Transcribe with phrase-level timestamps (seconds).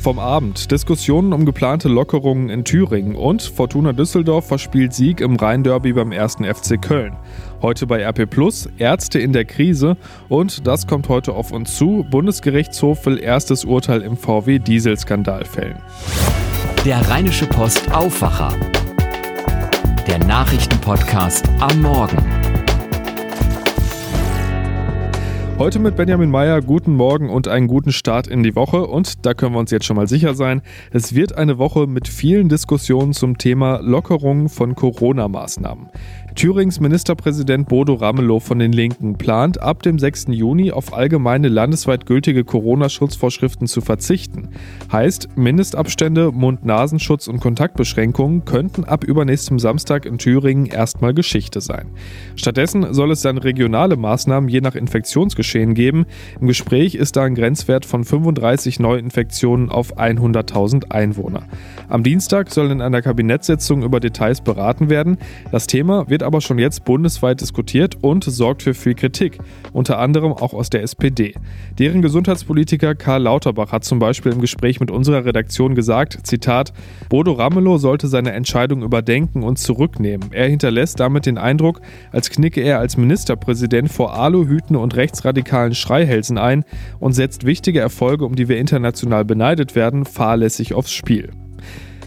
[0.00, 5.92] Vom Abend Diskussionen um geplante Lockerungen in Thüringen und Fortuna Düsseldorf verspielt Sieg im Rhein-Derby
[5.92, 6.36] beim 1.
[6.36, 7.16] FC Köln.
[7.62, 9.96] Heute bei RP Plus Ärzte in der Krise
[10.28, 12.06] und das kommt heute auf uns zu.
[12.10, 15.82] Bundesgerichtshof will erstes Urteil im VW-Dieselskandal fällen.
[16.84, 18.54] Der Rheinische Post Aufwacher.
[20.06, 22.37] Der Nachrichtenpodcast am Morgen.
[25.58, 28.86] Heute mit Benjamin Meyer, guten Morgen und einen guten Start in die Woche.
[28.86, 32.06] Und da können wir uns jetzt schon mal sicher sein, es wird eine Woche mit
[32.06, 35.88] vielen Diskussionen zum Thema Lockerung von Corona-Maßnahmen.
[36.38, 40.26] Thürings Ministerpräsident Bodo Ramelow von den Linken plant, ab dem 6.
[40.28, 44.50] Juni auf allgemeine landesweit gültige Corona-Schutzvorschriften zu verzichten.
[44.92, 51.88] Heißt, Mindestabstände, Mund-Nasenschutz und Kontaktbeschränkungen könnten ab übernächstem Samstag in Thüringen erstmal Geschichte sein.
[52.36, 56.06] Stattdessen soll es dann regionale Maßnahmen je nach Infektionsgeschehen geben.
[56.40, 61.42] Im Gespräch ist da ein Grenzwert von 35 Neuinfektionen auf 100.000 Einwohner.
[61.88, 65.18] Am Dienstag soll in einer Kabinettssitzung über Details beraten werden.
[65.50, 69.38] Das Thema wird aber schon jetzt bundesweit diskutiert und sorgt für viel Kritik,
[69.72, 71.32] unter anderem auch aus der SPD.
[71.78, 76.74] Deren Gesundheitspolitiker Karl Lauterbach hat zum Beispiel im Gespräch mit unserer Redaktion gesagt, Zitat,
[77.08, 80.28] Bodo Ramelow sollte seine Entscheidung überdenken und zurücknehmen.
[80.32, 81.80] Er hinterlässt damit den Eindruck,
[82.12, 86.64] als knicke er als Ministerpräsident vor Aluhüten und rechtsradikalen Schreihälsen ein
[87.00, 91.30] und setzt wichtige Erfolge, um die wir international beneidet werden, fahrlässig aufs Spiel.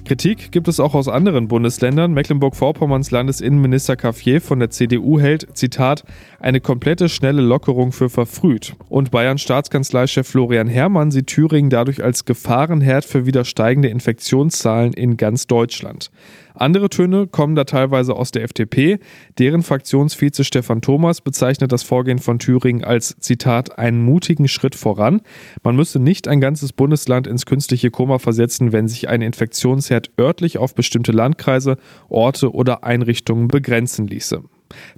[0.03, 2.13] Kritik gibt es auch aus anderen Bundesländern.
[2.13, 6.03] Mecklenburg-Vorpommerns Landesinnenminister Caffier von der CDU hält, Zitat,
[6.39, 8.75] eine komplette schnelle Lockerung für verfrüht.
[8.89, 15.17] Und Bayerns Staatskanzleichef Florian Herrmann sieht Thüringen dadurch als Gefahrenherd für wieder steigende Infektionszahlen in
[15.17, 16.11] ganz Deutschland.
[16.53, 18.99] Andere Töne kommen da teilweise aus der FDP.
[19.39, 25.21] Deren Fraktionsvize Stefan Thomas bezeichnet das Vorgehen von Thüringen als Zitat einen mutigen Schritt voran.
[25.63, 30.57] Man müsse nicht ein ganzes Bundesland ins künstliche Koma versetzen, wenn sich ein Infektionsherd örtlich
[30.57, 31.77] auf bestimmte Landkreise,
[32.09, 34.43] Orte oder Einrichtungen begrenzen ließe.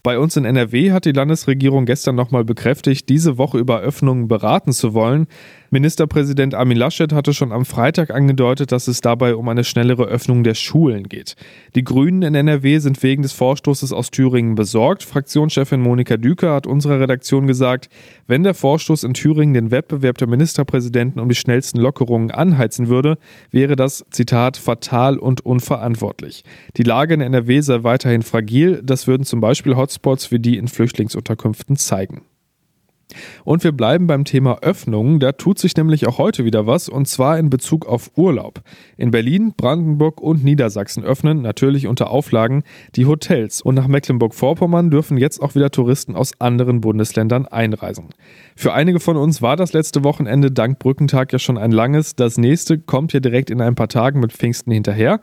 [0.01, 4.71] Bei uns in NRW hat die Landesregierung gestern nochmal bekräftigt, diese Woche über Öffnungen beraten
[4.71, 5.27] zu wollen.
[5.73, 10.43] Ministerpräsident Armin Laschet hatte schon am Freitag angedeutet, dass es dabei um eine schnellere Öffnung
[10.43, 11.35] der Schulen geht.
[11.73, 15.01] Die Grünen in NRW sind wegen des Vorstoßes aus Thüringen besorgt.
[15.01, 17.89] Fraktionschefin Monika Düker hat unserer Redaktion gesagt,
[18.27, 23.17] wenn der Vorstoß in Thüringen den Wettbewerb der Ministerpräsidenten um die schnellsten Lockerungen anheizen würde,
[23.49, 26.43] wäre das, Zitat, fatal und unverantwortlich.
[26.77, 28.79] Die Lage in NRW sei weiterhin fragil.
[28.83, 32.21] Das würden zum Beispiel Hotspots wie die in Flüchtlingsunterkünften zeigen.
[33.43, 35.19] Und wir bleiben beim Thema Öffnungen.
[35.19, 38.61] Da tut sich nämlich auch heute wieder was und zwar in Bezug auf Urlaub.
[38.97, 42.63] In Berlin, Brandenburg und Niedersachsen öffnen, natürlich unter Auflagen,
[42.95, 43.61] die Hotels.
[43.61, 48.09] Und nach Mecklenburg-Vorpommern dürfen jetzt auch wieder Touristen aus anderen Bundesländern einreisen.
[48.55, 52.15] Für einige von uns war das letzte Wochenende dank Brückentag ja schon ein langes.
[52.15, 55.19] Das nächste kommt hier direkt in ein paar Tagen mit Pfingsten hinterher.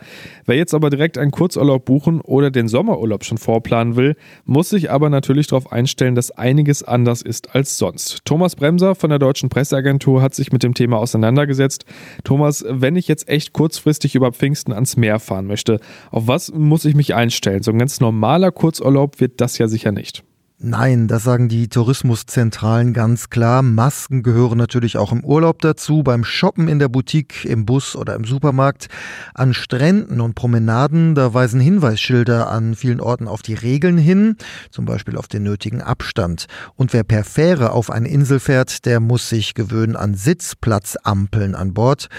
[0.46, 4.90] Wer jetzt aber direkt einen Kurzurlaub buchen oder den Sommerurlaub schon vorplanen will, muss sich
[4.90, 8.24] aber natürlich darauf einstellen, dass einiges anders ist als sonst.
[8.24, 11.84] Thomas Bremser von der Deutschen Presseagentur hat sich mit dem Thema auseinandergesetzt.
[12.24, 15.80] Thomas, wenn ich jetzt echt kurzfristig über Pfingsten ans Meer fahren möchte,
[16.10, 17.62] auf was muss ich mich einstellen?
[17.62, 20.22] So ein ganz normaler Kurzurlaub wird das ja sicher nicht.
[20.62, 23.62] Nein, das sagen die Tourismuszentralen ganz klar.
[23.62, 28.14] Masken gehören natürlich auch im Urlaub dazu, beim Shoppen in der Boutique, im Bus oder
[28.14, 28.88] im Supermarkt.
[29.32, 34.36] An Stränden und Promenaden, da weisen Hinweisschilder an vielen Orten auf die Regeln hin,
[34.70, 36.44] zum Beispiel auf den nötigen Abstand.
[36.76, 41.72] Und wer per Fähre auf eine Insel fährt, der muss sich gewöhnen an Sitzplatzampeln an
[41.72, 42.10] Bord.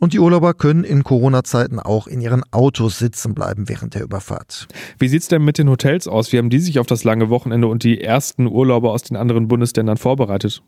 [0.00, 4.68] Und die Urlauber können in Corona-Zeiten auch in ihren Autos sitzen bleiben während der Überfahrt.
[4.98, 6.32] Wie sieht es denn mit den Hotels aus?
[6.32, 9.48] Wie haben die sich auf das lange Wochenende und die ersten Urlauber aus den anderen
[9.48, 10.62] Bundesländern vorbereitet?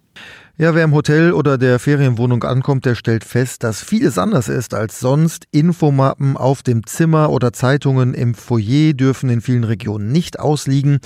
[0.56, 4.74] Ja, wer im Hotel oder der Ferienwohnung ankommt, der stellt fest, dass vieles anders ist
[4.74, 5.46] als sonst.
[5.52, 10.98] Infomappen auf dem Zimmer oder Zeitungen im Foyer dürfen in vielen Regionen nicht ausliegen.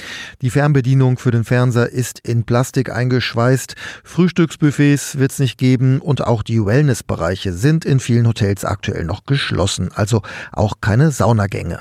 [0.43, 3.77] Die Fernbedienung für den Fernseher ist in Plastik eingeschweißt.
[4.03, 9.25] Frühstücksbuffets wird es nicht geben und auch die Wellnessbereiche sind in vielen Hotels aktuell noch
[9.25, 9.91] geschlossen.
[9.95, 11.81] Also auch keine Saunagänge.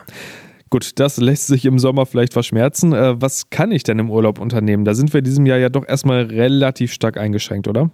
[0.74, 2.94] Gut, das lässt sich im Sommer vielleicht verschmerzen.
[2.94, 4.86] Äh, was kann ich denn im Urlaub unternehmen?
[4.86, 7.92] Da sind wir diesem Jahr ja doch erstmal relativ stark eingeschränkt, oder?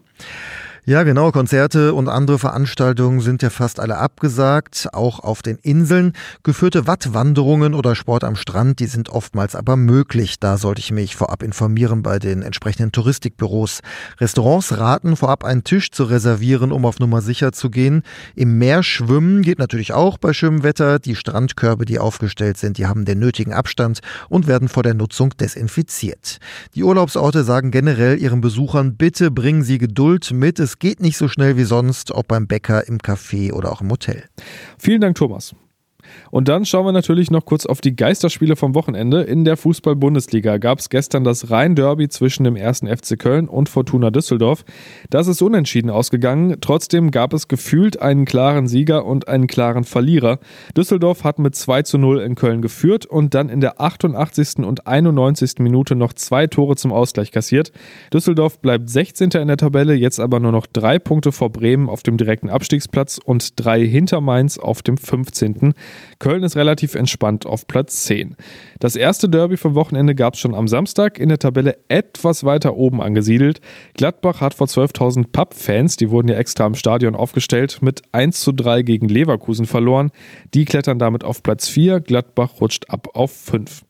[0.85, 1.31] Ja, genau.
[1.31, 6.13] Konzerte und andere Veranstaltungen sind ja fast alle abgesagt, auch auf den Inseln.
[6.43, 10.39] Geführte Wattwanderungen oder Sport am Strand, die sind oftmals aber möglich.
[10.39, 13.81] Da sollte ich mich vorab informieren bei den entsprechenden Touristikbüros.
[14.19, 18.03] Restaurants raten, vorab einen Tisch zu reservieren, um auf Nummer sicher zu gehen.
[18.35, 20.99] Im Meer schwimmen geht natürlich auch bei schönem Wetter.
[20.99, 23.99] Die Strandkörbe, die aufgestellt sind, die haben den nötigen Abstand
[24.29, 26.39] und werden vor der Nutzung desinfiziert.
[26.73, 30.59] Die Urlaubsorte sagen generell ihren Besuchern, bitte bringen Sie Geduld mit.
[30.59, 33.81] Es es geht nicht so schnell wie sonst, ob beim Bäcker, im Café oder auch
[33.81, 34.25] im Hotel.
[34.77, 35.55] Vielen Dank, Thomas.
[36.31, 39.21] Und dann schauen wir natürlich noch kurz auf die Geisterspiele vom Wochenende.
[39.21, 42.79] In der Fußball-Bundesliga gab es gestern das Rhein-Derby zwischen dem 1.
[42.79, 44.65] FC Köln und Fortuna Düsseldorf.
[45.09, 46.57] Das ist unentschieden ausgegangen.
[46.61, 50.39] Trotzdem gab es gefühlt einen klaren Sieger und einen klaren Verlierer.
[50.75, 54.65] Düsseldorf hat mit 2 zu 0 in Köln geführt und dann in der 88.
[54.65, 55.59] und 91.
[55.59, 57.71] Minute noch zwei Tore zum Ausgleich kassiert.
[58.13, 59.31] Düsseldorf bleibt 16.
[59.31, 63.19] in der Tabelle, jetzt aber nur noch drei Punkte vor Bremen auf dem direkten Abstiegsplatz
[63.23, 65.73] und drei hinter Mainz auf dem 15.
[66.19, 68.35] Köln ist relativ entspannt auf Platz 10.
[68.79, 72.75] Das erste Derby vom Wochenende gab es schon am Samstag, in der Tabelle etwas weiter
[72.75, 73.61] oben angesiedelt.
[73.95, 78.51] Gladbach hat vor 12.000 Pub-Fans, die wurden ja extra im Stadion aufgestellt, mit 1 zu
[78.51, 80.11] 3 gegen Leverkusen verloren.
[80.53, 83.83] Die klettern damit auf Platz 4, Gladbach rutscht ab auf 5.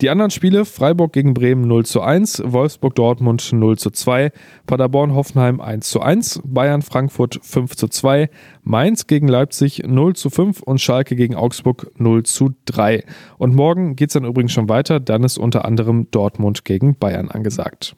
[0.00, 4.32] Die anderen Spiele Freiburg gegen Bremen 0 zu 1, Wolfsburg Dortmund 0 zu 2,
[4.66, 8.30] Paderborn Hoffenheim 1 zu 1, Bayern Frankfurt 5 zu 2,
[8.62, 13.04] Mainz gegen Leipzig 0 zu 5 und Schalke gegen Augsburg 0 zu 3.
[13.36, 17.28] Und morgen geht es dann übrigens schon weiter, dann ist unter anderem Dortmund gegen Bayern
[17.28, 17.96] angesagt.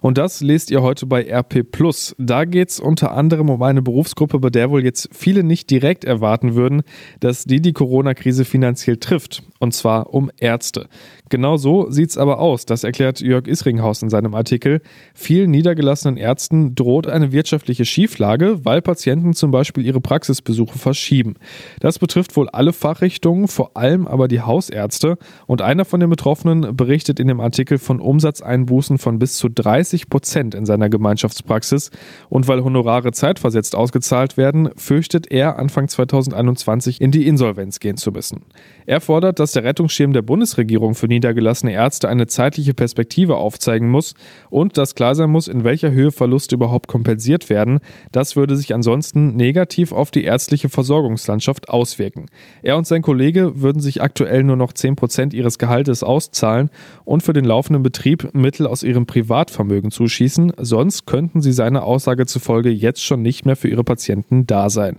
[0.00, 2.14] Und das lest ihr heute bei RP Plus.
[2.18, 6.04] Da geht es unter anderem um eine Berufsgruppe, bei der wohl jetzt viele nicht direkt
[6.04, 6.82] erwarten würden,
[7.20, 9.42] dass die die Corona-Krise finanziell trifft.
[9.58, 10.88] Und zwar um Ärzte.
[11.28, 14.80] Genau so sieht es aber aus, das erklärt Jörg Isringhaus in seinem Artikel.
[15.14, 21.34] Vielen niedergelassenen Ärzten droht eine wirtschaftliche Schieflage, weil Patienten zum Beispiel ihre Praxisbesuche verschieben.
[21.80, 25.18] Das betrifft wohl alle Fachrichtungen, vor allem aber die Hausärzte.
[25.46, 30.08] Und einer von den Betroffenen berichtet in dem Artikel von Umsatzeinbußen von bis zu 30
[30.08, 31.90] Prozent in seiner Gemeinschaftspraxis.
[32.28, 38.12] Und weil Honorare zeitversetzt ausgezahlt werden, fürchtet er, Anfang 2021 in die Insolvenz gehen zu
[38.12, 38.44] müssen.
[38.86, 44.14] Er fordert, dass der Rettungsschirm der Bundesregierung für niedergelassene Ärzte eine zeitliche Perspektive aufzeigen muss
[44.48, 47.80] und dass klar sein muss, in welcher Höhe Verluste überhaupt kompensiert werden.
[48.12, 52.26] Das würde sich ansonsten negativ auf die ärztliche Versorgungslandschaft auswirken.
[52.62, 56.70] Er und sein Kollege würden sich aktuell nur noch 10% ihres Gehaltes auszahlen
[57.04, 59.06] und für den laufenden Betrieb Mittel aus ihrem
[59.46, 64.46] Privatvermögen zuschießen, sonst könnten sie seiner Aussage zufolge jetzt schon nicht mehr für ihre Patienten
[64.46, 64.98] da sein.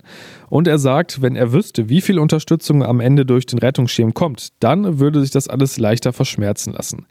[0.49, 4.49] Und er sagt, wenn er wüsste, wie viel Unterstützung am Ende durch den Rettungsschirm kommt,
[4.61, 7.05] dann würde sich das alles leichter verschmerzen lassen.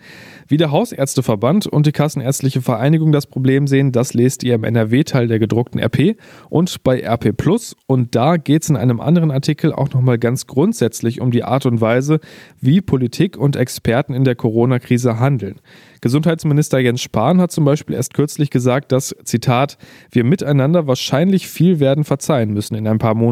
[0.48, 5.28] Wie der Hausärzteverband und die Kassenärztliche Vereinigung das Problem sehen, das lest ihr im NRW-Teil
[5.28, 6.16] der gedruckten RP
[6.48, 7.76] und bei RP Plus.
[7.86, 11.66] Und da geht es in einem anderen Artikel auch nochmal ganz grundsätzlich um die Art
[11.66, 12.20] und Weise,
[12.60, 15.60] wie Politik und Experten in der Corona-Krise handeln.
[16.00, 19.76] Gesundheitsminister Jens Spahn hat zum Beispiel erst kürzlich gesagt, dass, Zitat,
[20.10, 23.25] wir miteinander wahrscheinlich viel werden verzeihen müssen in ein paar Monaten.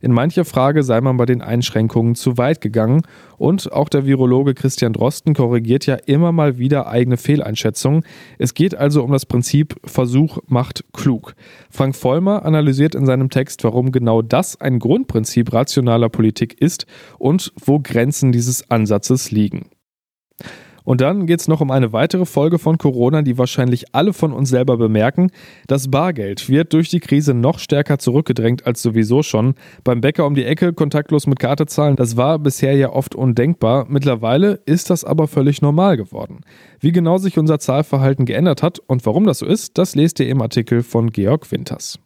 [0.00, 3.02] In mancher Frage sei man bei den Einschränkungen zu weit gegangen.
[3.36, 8.02] Und auch der Virologe Christian Drosten korrigiert ja immer mal wieder eigene Fehleinschätzungen.
[8.38, 11.34] Es geht also um das Prinzip Versuch macht klug.
[11.70, 16.86] Frank Vollmer analysiert in seinem Text, warum genau das ein Grundprinzip rationaler Politik ist
[17.18, 19.66] und wo Grenzen dieses Ansatzes liegen.
[20.88, 24.32] Und dann geht es noch um eine weitere Folge von Corona, die wahrscheinlich alle von
[24.32, 25.30] uns selber bemerken.
[25.66, 29.52] Das Bargeld wird durch die Krise noch stärker zurückgedrängt als sowieso schon.
[29.84, 33.84] Beim Bäcker um die Ecke kontaktlos mit Karte zahlen, das war bisher ja oft undenkbar.
[33.90, 36.40] Mittlerweile ist das aber völlig normal geworden.
[36.80, 40.28] Wie genau sich unser Zahlverhalten geändert hat und warum das so ist, das lest ihr
[40.30, 41.98] im Artikel von Georg Winters.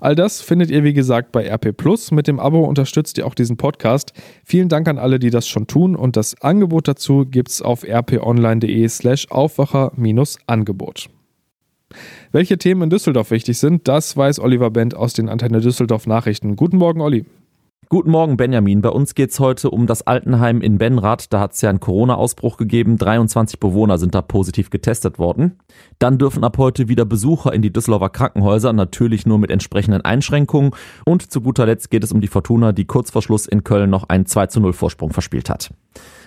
[0.00, 2.10] All das findet ihr wie gesagt bei RP Plus.
[2.10, 4.12] Mit dem Abo unterstützt ihr auch diesen Podcast.
[4.44, 8.88] Vielen Dank an alle, die das schon tun und das Angebot dazu gibt's auf rponline.de
[8.88, 11.08] slash Aufwacher-Angebot.
[12.32, 16.54] Welche Themen in Düsseldorf wichtig sind, das weiß Oliver Bent aus den Antenne Düsseldorf Nachrichten.
[16.56, 17.24] Guten Morgen, Olli.
[17.92, 18.82] Guten Morgen, Benjamin.
[18.82, 21.32] Bei uns geht's heute um das Altenheim in Benrath.
[21.32, 22.98] Da hat es ja einen Corona-Ausbruch gegeben.
[22.98, 25.58] 23 Bewohner sind da positiv getestet worden.
[25.98, 30.70] Dann dürfen ab heute wieder Besucher in die Düsseldorfer Krankenhäuser, natürlich nur mit entsprechenden Einschränkungen.
[31.04, 33.90] Und zu guter Letzt geht es um die Fortuna, die kurz vor Schluss in Köln
[33.90, 35.74] noch einen 2 zu 0 Vorsprung verspielt hat.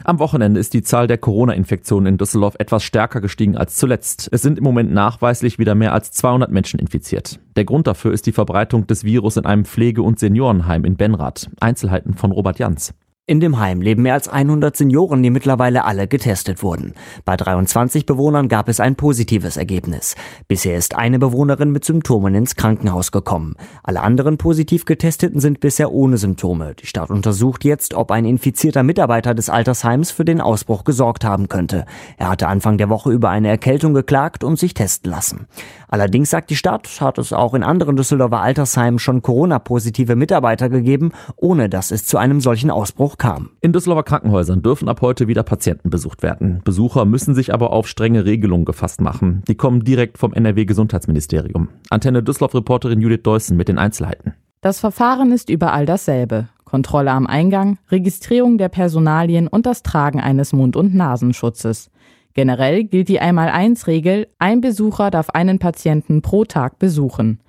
[0.03, 4.27] Am Wochenende ist die Zahl der Corona-Infektionen in Düsseldorf etwas stärker gestiegen als zuletzt.
[4.34, 7.39] Es sind im Moment nachweislich wieder mehr als 200 Menschen infiziert.
[7.55, 11.50] Der Grund dafür ist die Verbreitung des Virus in einem Pflege- und Seniorenheim in Benrath.
[11.60, 12.93] Einzelheiten von Robert Jans.
[13.25, 16.93] In dem Heim leben mehr als 100 Senioren, die mittlerweile alle getestet wurden.
[17.23, 20.17] Bei 23 Bewohnern gab es ein positives Ergebnis.
[20.49, 23.55] Bisher ist eine Bewohnerin mit Symptomen ins Krankenhaus gekommen.
[23.81, 26.75] Alle anderen positiv Getesteten sind bisher ohne Symptome.
[26.75, 31.47] Die Stadt untersucht jetzt, ob ein infizierter Mitarbeiter des Altersheims für den Ausbruch gesorgt haben
[31.47, 31.85] könnte.
[32.17, 35.47] Er hatte Anfang der Woche über eine Erkältung geklagt und sich testen lassen.
[35.87, 41.13] Allerdings sagt die Stadt, hat es auch in anderen Düsseldorfer Altersheimen schon Corona-positive Mitarbeiter gegeben,
[41.37, 43.51] ohne dass es zu einem solchen Ausbruch Kam.
[43.62, 46.62] In Düsseldorfer Krankenhäusern dürfen ab heute wieder Patienten besucht werden.
[46.63, 49.43] Besucher müssen sich aber auf strenge Regelungen gefasst machen.
[49.48, 51.70] Die kommen direkt vom NRW-Gesundheitsministerium.
[51.89, 54.34] Antenne Düsseldorf-Reporterin Judith Deussen mit den Einzelheiten.
[54.62, 56.48] Das Verfahren ist überall dasselbe.
[56.63, 61.91] Kontrolle am Eingang, Registrierung der Personalien und das Tragen eines Mund- und Nasenschutzes.
[62.34, 67.41] Generell gilt die Einmal-Eins-Regel, ein Besucher darf einen Patienten pro Tag besuchen.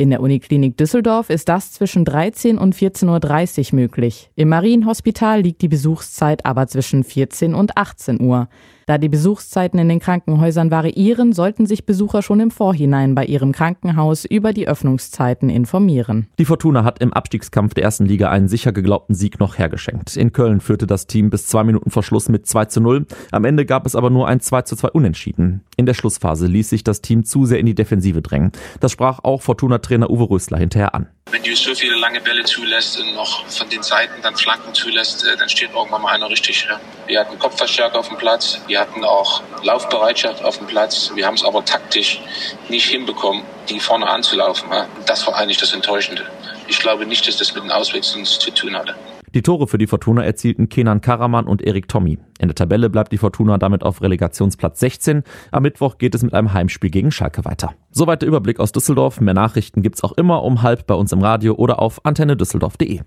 [0.00, 4.30] In der Uniklinik Düsseldorf ist das zwischen 13 und 14.30 Uhr möglich.
[4.34, 8.48] Im Marienhospital liegt die Besuchszeit aber zwischen 14 und 18 Uhr.
[8.90, 13.52] Da die Besuchszeiten in den Krankenhäusern variieren, sollten sich Besucher schon im Vorhinein bei ihrem
[13.52, 16.26] Krankenhaus über die Öffnungszeiten informieren.
[16.40, 20.16] Die Fortuna hat im Abstiegskampf der ersten Liga einen sicher geglaubten Sieg noch hergeschenkt.
[20.16, 23.06] In Köln führte das Team bis zwei Minuten vor Schluss mit 2 zu 0.
[23.30, 25.60] Am Ende gab es aber nur ein 2 zu 2 Unentschieden.
[25.76, 28.50] In der Schlussphase ließ sich das Team zu sehr in die Defensive drängen.
[28.80, 31.06] Das sprach auch Fortuna-Trainer Uwe Rösler hinterher an.
[31.30, 35.24] Wenn du so viele lange Bälle zulässt und noch von den Seiten dann Flanken zulässt,
[35.24, 36.66] äh, dann steht irgendwann mal einer richtig.
[37.06, 41.12] Wir hatten Kopfverstärker auf dem Platz, wir hatten auch Laufbereitschaft auf dem Platz.
[41.14, 42.20] Wir haben es aber taktisch
[42.68, 44.68] nicht hinbekommen, die vorne anzulaufen.
[45.06, 46.26] Das war eigentlich das Enttäuschende.
[46.66, 48.96] Ich glaube nicht, dass das mit den Auswechseln zu tun hatte.
[49.32, 52.18] Die Tore für die Fortuna erzielten Kenan Karaman und Erik Tommy.
[52.40, 55.22] In der Tabelle bleibt die Fortuna damit auf Relegationsplatz 16.
[55.52, 57.74] Am Mittwoch geht es mit einem Heimspiel gegen Schalke weiter.
[57.92, 59.20] Soweit der Überblick aus Düsseldorf.
[59.20, 63.02] Mehr Nachrichten gibt's auch immer um halb bei uns im Radio oder auf antennedüsseldorf.de.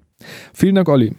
[0.54, 1.14] Vielen Dank, Olli.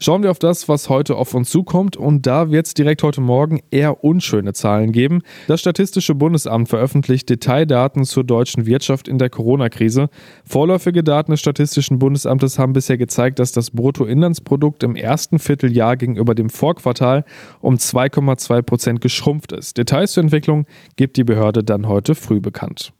[0.00, 3.20] Schauen wir auf das, was heute auf uns zukommt und da wird es direkt heute
[3.20, 5.20] Morgen eher unschöne Zahlen geben.
[5.48, 10.08] Das Statistische Bundesamt veröffentlicht Detaildaten zur deutschen Wirtschaft in der Corona-Krise.
[10.44, 16.34] Vorläufige Daten des Statistischen Bundesamtes haben bisher gezeigt, dass das Bruttoinlandsprodukt im ersten Vierteljahr gegenüber
[16.34, 17.24] dem Vorquartal
[17.60, 19.76] um 2,2 Prozent geschrumpft ist.
[19.76, 22.92] Details zur Entwicklung gibt die Behörde dann heute früh bekannt.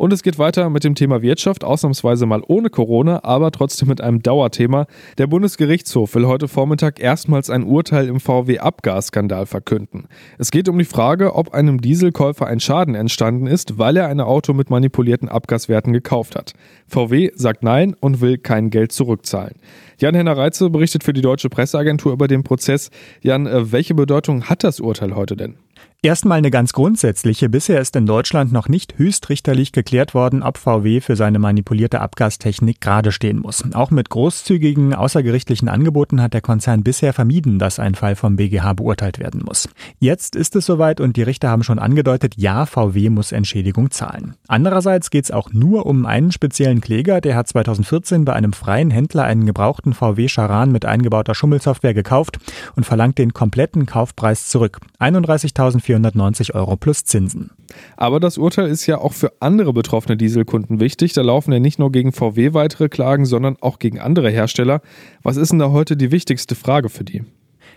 [0.00, 4.00] Und es geht weiter mit dem Thema Wirtschaft, ausnahmsweise mal ohne Corona, aber trotzdem mit
[4.00, 4.86] einem Dauerthema.
[5.18, 10.06] Der Bundesgerichtshof will heute Vormittag erstmals ein Urteil im VW-Abgasskandal verkünden.
[10.38, 14.20] Es geht um die Frage, ob einem Dieselkäufer ein Schaden entstanden ist, weil er ein
[14.20, 16.54] Auto mit manipulierten Abgaswerten gekauft hat.
[16.86, 19.56] VW sagt Nein und will kein Geld zurückzahlen.
[19.98, 22.88] Jan-Henner Reitze berichtet für die Deutsche Presseagentur über den Prozess.
[23.20, 25.56] Jan, äh, welche Bedeutung hat das Urteil heute denn?
[26.02, 27.50] Erstmal eine ganz grundsätzliche.
[27.50, 32.80] Bisher ist in Deutschland noch nicht höchstrichterlich geklärt worden, ob VW für seine manipulierte Abgastechnik
[32.80, 33.62] gerade stehen muss.
[33.74, 38.72] Auch mit großzügigen außergerichtlichen Angeboten hat der Konzern bisher vermieden, dass ein Fall vom BGH
[38.72, 39.68] beurteilt werden muss.
[39.98, 44.36] Jetzt ist es soweit und die Richter haben schon angedeutet, ja, VW muss Entschädigung zahlen.
[44.48, 48.90] Andererseits geht es auch nur um einen speziellen Kläger, der hat 2014 bei einem freien
[48.90, 52.38] Händler einen gebrauchten VW Charan mit eingebauter Schummelsoftware gekauft
[52.74, 54.78] und verlangt den kompletten Kaufpreis zurück.
[54.98, 57.50] 31.000 490 Euro plus Zinsen.
[57.96, 61.12] Aber das Urteil ist ja auch für andere betroffene Dieselkunden wichtig.
[61.12, 64.80] Da laufen ja nicht nur gegen VW weitere Klagen, sondern auch gegen andere Hersteller.
[65.22, 67.22] Was ist denn da heute die wichtigste Frage für die?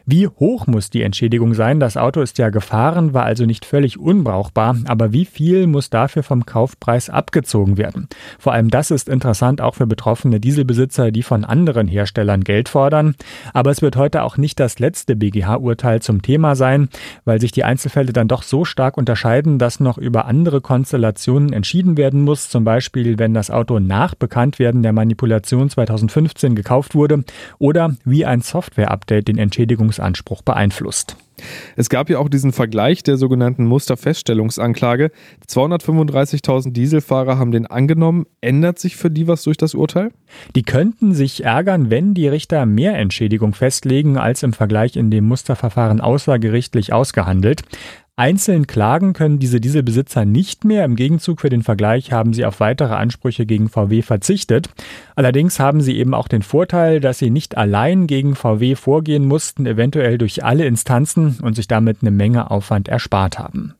[0.05, 1.79] Wie hoch muss die Entschädigung sein?
[1.79, 6.24] Das Auto ist ja gefahren, war also nicht völlig unbrauchbar, aber wie viel muss dafür
[6.24, 8.10] vom Kaufpreis abgezogen werden?
[8.38, 13.15] Vor allem das ist interessant auch für betroffene Dieselbesitzer, die von anderen Herstellern Geld fordern.
[13.53, 16.89] Aber es wird heute auch nicht das letzte BGH-Urteil zum Thema sein,
[17.24, 21.95] weil sich die Einzelfälle dann doch so stark unterscheiden, dass noch über andere Konstellationen entschieden
[21.95, 22.50] werden muss.
[22.50, 27.24] Zum Beispiel, wenn das Auto nach Bekanntwerden der Manipulation 2015 gekauft wurde
[27.57, 31.15] oder wie ein Software-Update den Entschädigungs Verfügungsanspruch beeinflusst.
[31.75, 35.12] Es gab ja auch diesen Vergleich der sogenannten Musterfeststellungsanklage.
[35.47, 38.25] 235.000 Dieselfahrer haben den angenommen.
[38.39, 40.12] Ändert sich für die was durch das Urteil?
[40.55, 45.25] Die könnten sich ärgern, wenn die Richter mehr Entschädigung festlegen, als im Vergleich in dem
[45.25, 47.63] Musterverfahren außergerichtlich ausgehandelt.
[48.15, 50.86] Einzeln klagen können diese Dieselbesitzer nicht mehr.
[50.86, 54.70] Im Gegenzug für den Vergleich haben sie auf weitere Ansprüche gegen VW verzichtet.
[55.15, 59.65] Allerdings haben sie eben auch den Vorteil, dass sie nicht allein gegen VW vorgehen mussten,
[59.65, 63.74] eventuell durch alle Instanzen und sich damit eine Menge Aufwand erspart haben.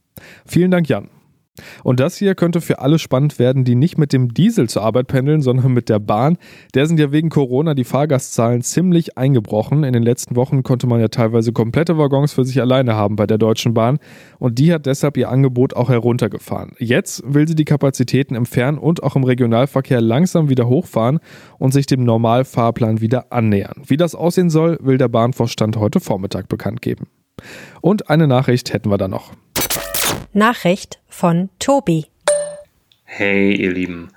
[0.48, 1.10] Vielen Dank, Jan.
[1.84, 5.08] Und das hier könnte für alle spannend werden, die nicht mit dem Diesel zur Arbeit
[5.08, 6.38] pendeln, sondern mit der Bahn.
[6.74, 9.84] Der sind ja wegen Corona die Fahrgastzahlen ziemlich eingebrochen.
[9.84, 13.28] In den letzten Wochen konnte man ja teilweise komplette Waggons für sich alleine haben bei
[13.28, 14.00] der Deutschen Bahn.
[14.40, 16.72] Und die hat deshalb ihr Angebot auch heruntergefahren.
[16.80, 21.20] Jetzt will sie die Kapazitäten im Fern- und auch im Regionalverkehr langsam wieder hochfahren
[21.60, 23.84] und sich dem Normalfahrplan wieder annähern.
[23.86, 27.08] Wie das aussehen soll, will der Bahnvorstand heute Vormittag bekannt geben.
[27.82, 29.34] Und eine Nachricht hätten wir da noch.
[30.36, 32.08] Nachricht von Tobi.
[33.04, 34.10] Hey, ihr Lieben.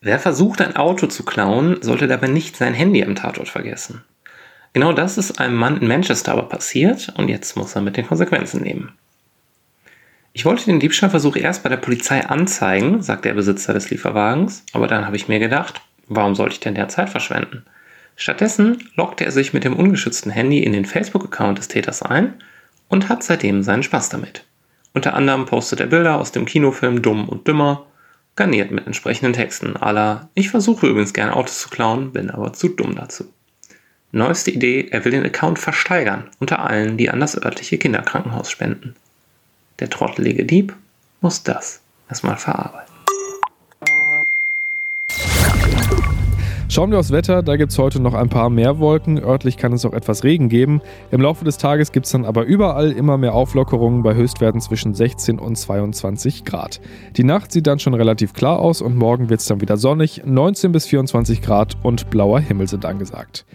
[0.00, 4.02] Wer versucht, ein Auto zu klauen, sollte dabei nicht sein Handy am Tatort vergessen.
[4.72, 8.06] Genau das ist einem Mann in Manchester aber passiert und jetzt muss er mit den
[8.06, 8.94] Konsequenzen leben.
[10.32, 14.86] Ich wollte den Diebstahlversuch erst bei der Polizei anzeigen, sagt der Besitzer des Lieferwagens, aber
[14.86, 17.66] dann habe ich mir gedacht, warum sollte ich denn der Zeit verschwenden?
[18.16, 22.34] Stattdessen loggte er sich mit dem ungeschützten Handy in den Facebook-Account des Täters ein
[22.88, 24.44] und hat seitdem seinen Spaß damit.
[24.94, 27.86] Unter anderem postet er Bilder aus dem Kinofilm Dumm und Dümmer,
[28.36, 32.68] garniert mit entsprechenden Texten aller Ich versuche übrigens gerne Autos zu klauen, bin aber zu
[32.68, 33.24] dumm dazu.
[34.12, 38.94] Neueste Idee, er will den Account versteigern unter allen, die an das örtliche Kinderkrankenhaus spenden.
[39.80, 40.74] Der trottelige Dieb
[41.20, 42.97] muss das erstmal verarbeiten.
[46.70, 49.18] Schauen wir aufs Wetter, da gibt es heute noch ein paar mehr Wolken.
[49.18, 50.82] Örtlich kann es auch etwas Regen geben.
[51.10, 54.92] Im Laufe des Tages gibt es dann aber überall immer mehr Auflockerungen bei Höchstwerten zwischen
[54.92, 56.82] 16 und 22 Grad.
[57.16, 60.22] Die Nacht sieht dann schon relativ klar aus und morgen wird es dann wieder sonnig.
[60.26, 63.46] 19 bis 24 Grad und blauer Himmel sind angesagt.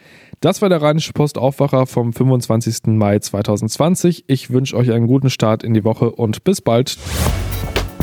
[0.41, 2.87] Das war der Rheinische Post Aufwacher vom 25.
[2.87, 4.23] Mai 2020.
[4.25, 6.97] Ich wünsche euch einen guten Start in die Woche und bis bald.